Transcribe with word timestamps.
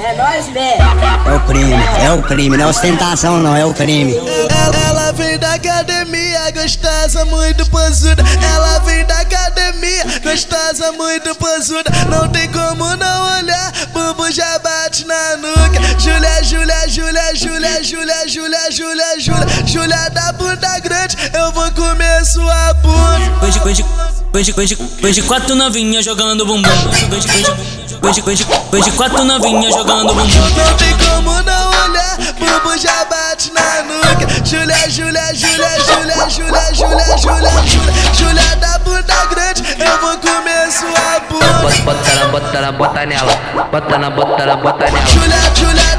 É 0.00 0.14
nóis 0.14 0.46
mesmo. 0.48 0.78
É 1.26 1.34
o 1.34 1.40
crime, 1.40 1.74
é 2.04 2.12
o 2.12 2.22
crime, 2.22 2.56
não 2.56 2.64
é 2.64 2.68
ostentação 2.68 3.38
não, 3.38 3.56
é 3.56 3.64
o 3.64 3.74
crime. 3.74 4.14
Ela, 4.16 4.76
ela 4.86 5.12
vem 5.12 5.36
da 5.38 5.54
academia, 5.54 6.50
gostosa, 6.52 7.24
muito 7.24 7.68
posuda. 7.68 8.22
Ela 8.54 8.78
vem 8.80 9.04
da 9.04 9.18
academia, 9.18 10.04
gostosa, 10.22 10.92
muito 10.92 11.34
posuda. 11.34 11.90
Não 12.08 12.28
tem 12.28 12.48
como 12.52 12.84
não 12.96 13.38
olhar, 13.38 13.72
bumbum 13.92 14.30
já 14.30 14.58
bate 14.60 15.04
na 15.04 15.36
nuca. 15.38 15.80
Júlia, 15.98 16.44
Júlia, 16.44 16.88
Júlia, 16.88 17.34
Júlia, 17.34 17.82
Júlia, 17.82 18.28
Júlia, 18.28 18.70
Júlia, 18.70 19.20
Júlia, 19.20 19.46
Júlia 19.66 20.10
da 20.10 20.32
bunda 20.32 20.78
grande, 20.78 21.16
eu 21.34 21.50
vou 21.52 21.70
comer 21.72 22.24
sua 22.24 22.72
bunda. 22.74 23.44
Hoje, 23.44 23.60
hoje, 23.64 23.84
hoje, 24.32 24.54
hoje, 24.56 24.78
hoje 25.02 25.22
quatro 25.22 25.56
novinhas 25.56 26.04
jogando 26.04 26.46
bumbum. 26.46 26.68
Hoje, 26.68 27.06
hoje, 27.16 27.28
hoje, 27.30 27.77
hoje, 28.02 28.46
hoje 28.72 28.90
quatro 28.92 29.24
novinhas 29.24 29.74
jogando 29.74 30.14
bumbum. 30.14 30.28
Não 30.56 30.76
tem 30.76 30.96
como 30.98 31.42
não 31.42 31.70
olhar, 31.70 32.18
bumbum 32.38 32.76
já 32.76 33.04
bate 33.04 33.52
na 33.52 33.82
nuca. 33.82 34.26
Júlia, 34.44 34.90
Júlia, 34.90 35.34
Júlia, 35.34 35.80
Júlia, 35.80 36.28
Júlia, 36.28 36.74
Júlia, 36.74 37.18
Júlia, 37.18 37.18
Júlia, 37.18 37.94
Júlia 38.12 38.56
da 38.56 38.78
bunda 38.80 39.26
grande, 39.26 39.62
eu 39.78 40.00
vou 40.00 40.16
comer 40.18 40.70
sua 40.70 41.20
bunda. 41.28 41.46
Bota, 41.62 41.82
bota 41.82 42.14
na, 42.14 42.26
bota 42.26 42.60
na, 42.60 42.72
bota 42.72 43.06
nela. 43.06 43.32
Bota 43.70 43.98
na, 43.98 44.10
bota 44.10 44.46
na, 44.46 44.56
bota 44.56 44.84
nela. 44.84 45.06
Júlia, 45.06 45.38
Júlia 45.54 45.97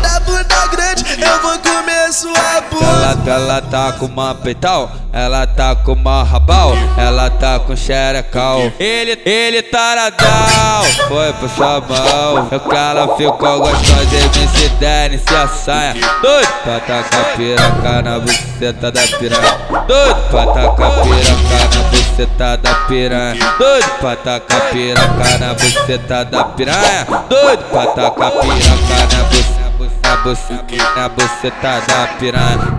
Ela, 3.60 3.68
ela 3.68 3.68
tá 3.70 3.92
com 3.92 4.06
uma 4.06 4.34
peital, 4.34 4.90
ela 5.12 5.46
tá 5.46 5.76
com 5.76 5.92
uma 5.92 6.24
rabal, 6.24 6.74
ela 6.98 7.30
tá 7.30 7.60
com 7.60 7.76
xerecal. 7.76 8.72
Ele, 8.80 9.20
ele 9.26 9.62
taradão, 9.64 10.82
foi 11.10 11.34
pro 11.34 11.50
sua 11.50 11.82
mão. 11.82 12.48
O 12.50 12.60
cara 12.70 13.08
ficou 13.18 13.60
gostoso 13.60 14.06
de 14.06 15.10
me 15.10 15.18
se 15.18 15.36
assanha. 15.36 15.94
Doido 16.22 16.48
pra 16.64 16.80
tacar 16.80 17.36
piroca 17.36 18.02
na 18.02 18.20
buceta 18.20 18.92
da 18.92 19.02
piranha. 19.02 19.58
Doido 19.88 20.30
pra 20.30 20.46
tacar 20.46 20.92
piroca 21.02 21.76
na 21.76 21.84
buceta 21.90 22.58
da 22.58 22.76
piranha. 22.88 23.56
Doido 23.58 23.90
pra 24.00 24.16
tacar 24.16 24.62
piroca 24.72 25.38
na 25.40 25.54
buceta 25.54 26.26
da 26.26 26.44
piranha. 26.46 27.08
Doido 27.30 27.64
pra 27.70 27.88
tacar 27.88 28.32
buceta 28.32 29.18
na 29.18 30.16
buceta, 30.18 30.96
na 30.96 31.10
buceta 31.10 31.82
da 31.88 32.08
piranha 32.20 32.79